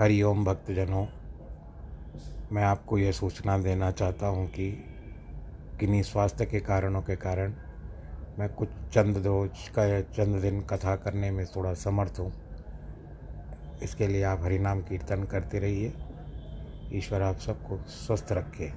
हरिओम 0.00 0.44
भक्तजनों, 0.44 1.06
मैं 2.52 2.62
आपको 2.62 2.98
यह 2.98 3.12
सूचना 3.12 3.58
देना 3.58 3.90
चाहता 3.90 4.26
हूँ 4.26 4.46
कि 4.48 4.70
किन्हीं 5.80 6.02
स्वास्थ्य 6.02 6.46
के 6.46 6.60
कारणों 6.60 7.02
के 7.02 7.16
कारण 7.16 7.54
मैं 8.38 8.48
कुछ 8.48 8.68
चंद 8.94 9.26
रोज 9.26 9.68
का 9.68 10.00
चंद 10.00 10.40
दिन 10.42 10.60
कथा 10.60 10.96
करने 10.96 11.30
में 11.30 11.46
थोड़ा 11.46 11.74
समर्थ 11.74 12.18
हूँ। 12.18 12.32
इसके 13.82 14.06
लिए 14.06 14.22
आप 14.22 14.42
हरिनाम 14.42 14.80
कीर्तन 14.80 15.24
करते 15.24 15.58
रहिए। 15.58 15.92
ईश्वर 16.92 17.22
आप 17.22 17.38
सबको 17.38 17.78
स्वस्थ 17.88 18.32
रखे। 18.32 18.72